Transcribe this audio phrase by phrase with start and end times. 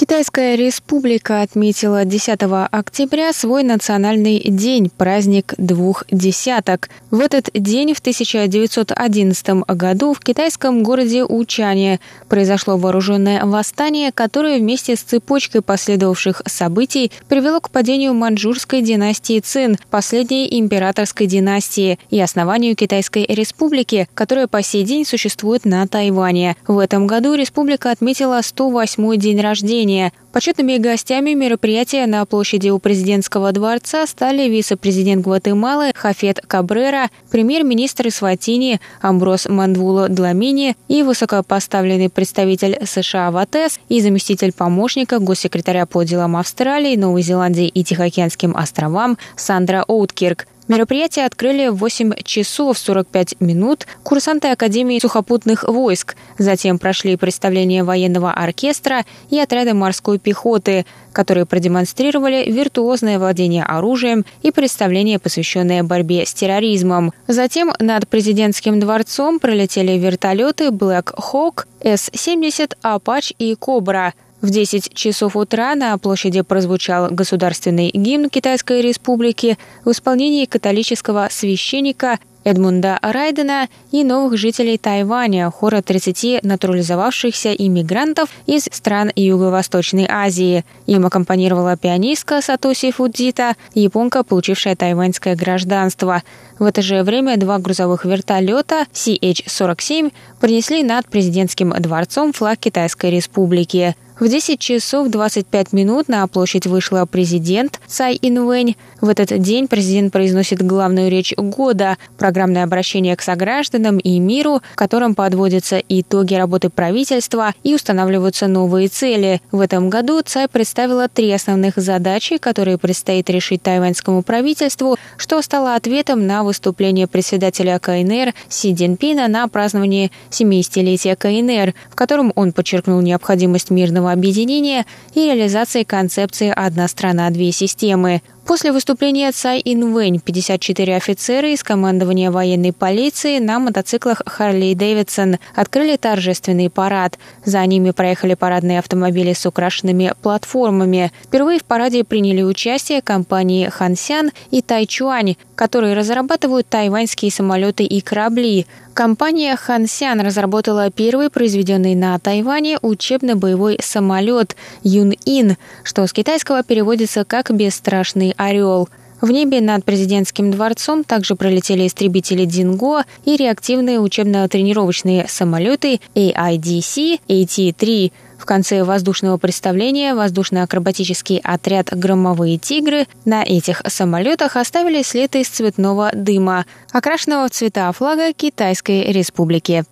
[0.00, 6.88] Китайская республика отметила 10 октября свой национальный день, праздник двух десяток.
[7.10, 14.96] В этот день в 1911 году в китайском городе Учане произошло вооруженное восстание, которое вместе
[14.96, 22.74] с цепочкой последовавших событий привело к падению маньчжурской династии Цин, последней императорской династии, и основанию
[22.74, 26.56] Китайской республики, которая по сей день существует на Тайване.
[26.66, 30.12] В этом году республика отметила 108-й день рождения выступления.
[30.32, 38.80] Почетными гостями мероприятия на площади у президентского дворца стали вице-президент Гватемалы Хафет Кабрера, премьер-министр Исватини
[39.00, 46.36] Амброс Мандвуло Дламини и высокопоставленный представитель США в АТЭС и заместитель помощника госсекретаря по делам
[46.36, 50.46] Австралии, Новой Зеландии и Тихоокеанским островам Сандра Оуткирк.
[50.70, 56.14] Мероприятие открыли в 8 часов 45 минут курсанты Академии сухопутных войск.
[56.38, 64.52] Затем прошли представления военного оркестра и отряда морской пехоты, которые продемонстрировали виртуозное владение оружием и
[64.52, 67.12] представление, посвященное борьбе с терроризмом.
[67.26, 75.36] Затем над президентским дворцом пролетели вертолеты Black Hawk, С-70, Apache и Кобра– в 10 часов
[75.36, 84.02] утра на площади прозвучал государственный гимн Китайской Республики в исполнении католического священника Эдмунда Райдена и
[84.02, 90.64] новых жителей Тайваня, хора 30 натурализовавшихся иммигрантов из стран Юго-Восточной Азии.
[90.86, 96.22] Им аккомпанировала пианистка Сатоси Фудзита, японка, получившая тайваньское гражданство.
[96.58, 103.94] В это же время два грузовых вертолета CH-47 принесли над президентским дворцом флаг Китайской Республики.
[104.20, 108.76] В 10 часов 25 минут на площадь вышла президент Цай Инвэнь.
[109.00, 114.76] В этот день президент произносит главную речь года– программное обращение к согражданам и миру, в
[114.76, 119.40] котором подводятся итоги работы правительства и устанавливаются новые цели.
[119.52, 125.76] В этом году Цай представила три основных задачи, которые предстоит решить тайваньскому правительству, что стало
[125.76, 133.00] ответом на выступление председателя КНР Си Цзиньпина на праздновании 70-летия КНР, в котором он подчеркнул
[133.00, 138.22] необходимость мирного объединения и реализации концепции «Одна страна, две системы».
[138.46, 145.96] После выступления Цай Инвэнь 54 офицера из командования военной полиции на мотоциклах Харли Дэвидсон открыли
[145.96, 147.18] торжественный парад.
[147.44, 151.12] За ними проехали парадные автомобили с украшенными платформами.
[151.24, 158.66] Впервые в параде приняли участие компании Хансян и Тайчуань, которые разрабатывают тайваньские самолеты и корабли.
[158.94, 167.50] Компания Хансян разработала первый произведенный на Тайване учебно-боевой самолет Юн-Ин, что с китайского переводится как
[167.50, 168.88] «бесстрашный орел».
[169.20, 178.12] В небе над президентским дворцом также пролетели истребители «Динго» и реактивные учебно-тренировочные самолеты AIDC AT-3.
[178.38, 186.12] В конце воздушного представления воздушно-акробатический отряд «Громовые тигры» на этих самолетах оставили след из цветного
[186.14, 189.84] дыма, окрашенного в цвета флага Китайской Республики.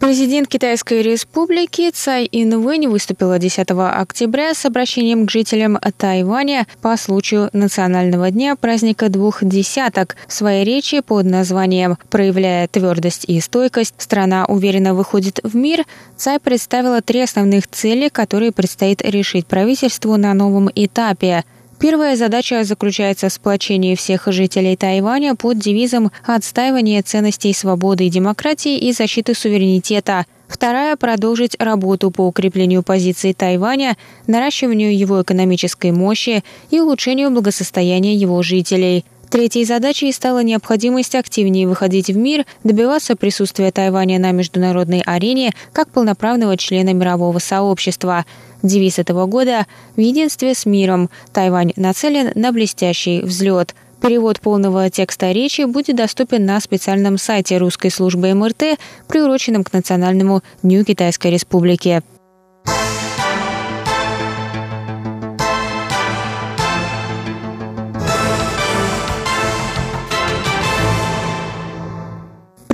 [0.00, 7.50] Президент Китайской республики Цай Инвэнь выступила 10 октября с обращением к жителям Тайваня по случаю
[7.52, 10.16] Национального дня праздника двух десяток.
[10.26, 15.84] В своей речи под названием «Проявляя твердость и стойкость, страна уверенно выходит в мир»,
[16.16, 21.44] Цай представила три основных цели, которые предстоит решить правительству на новом этапе–
[21.80, 28.76] Первая задача заключается в сплочении всех жителей Тайваня под девизом «Отстаивание ценностей свободы и демократии
[28.76, 30.26] и защиты суверенитета».
[30.46, 33.96] Вторая– продолжить работу по укреплению позиций Тайваня,
[34.26, 42.08] наращиванию его экономической мощи и улучшению благосостояния его жителей– Третьей задачей стала необходимость активнее выходить
[42.08, 48.26] в мир, добиваться присутствия Тайваня на международной арене как полноправного члена мирового сообщества.
[48.64, 51.10] Девиз этого года «В единстве с миром.
[51.32, 53.76] Тайвань нацелен на блестящий взлет».
[54.02, 60.42] Перевод полного текста речи будет доступен на специальном сайте русской службы МРТ, приуроченном к Национальному
[60.62, 62.02] дню Китайской Республики.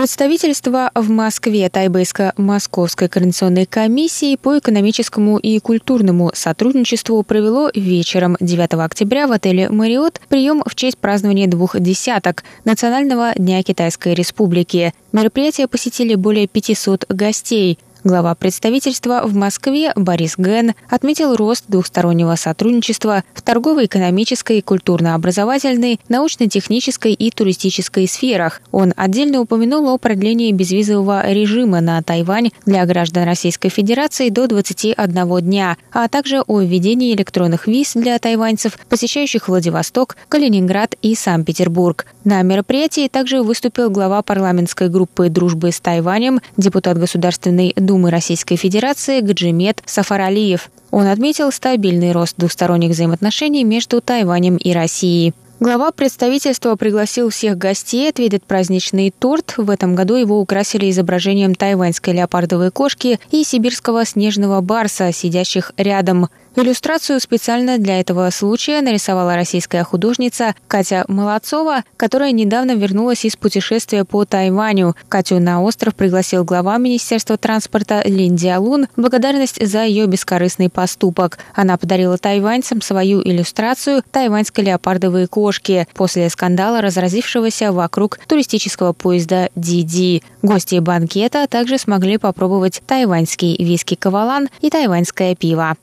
[0.06, 9.26] Представительство в Москве Тайбэйско-Московской координационной комиссии по экономическому и культурному сотрудничеству провело вечером 9 октября
[9.26, 14.94] в отеле «Мариот» прием в честь празднования двух десяток Национального дня Китайской Республики.
[15.10, 17.76] Мероприятие посетили более 500 гостей.
[18.06, 27.32] Глава представительства в Москве Борис Ген отметил рост двухстороннего сотрудничества в торгово-экономической, культурно-образовательной, научно-технической и
[27.32, 28.62] туристической сферах.
[28.70, 35.40] Он отдельно упомянул о продлении безвизового режима на Тайвань для граждан Российской Федерации до 21
[35.40, 42.06] дня, а также о введении электронных виз для тайваньцев, посещающих Владивосток, Калининград и Санкт-Петербург.
[42.22, 48.56] На мероприятии также выступил глава парламентской группы дружбы с Тайванем, депутат Государственной Думы Думы Российской
[48.56, 50.68] Федерации Гаджимет Сафаралиев.
[50.90, 55.32] Он отметил стабильный рост двусторонних взаимоотношений между Тайванем и Россией.
[55.60, 59.54] Глава представительства пригласил всех гостей отведать праздничный торт.
[59.56, 66.28] В этом году его украсили изображением тайваньской леопардовой кошки и сибирского снежного барса, сидящих рядом.
[66.58, 74.06] Иллюстрацию специально для этого случая нарисовала российская художница Катя Молодцова, которая недавно вернулась из путешествия
[74.06, 74.96] по Тайваню.
[75.10, 81.38] Катю на остров пригласил глава Министерства транспорта Лин Диалун в благодарность за ее бескорыстный поступок.
[81.54, 90.22] Она подарила тайваньцам свою иллюстрацию тайваньской леопардовой кошки после скандала, разразившегося вокруг туристического поезда Диди.
[90.40, 95.76] Гости банкета также смогли попробовать тайваньский виски Кавалан и тайваньское пиво.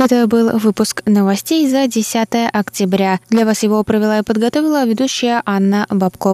[0.00, 3.20] Это был выпуск новостей за 10 октября.
[3.28, 6.28] Для вас его провела и подготовила ведущая Анна Бабко.